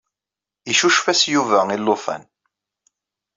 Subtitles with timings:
[0.71, 2.21] Icucef-as Yuba i llufan.